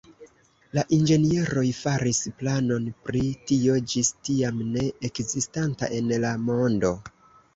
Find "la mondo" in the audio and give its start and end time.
6.25-6.91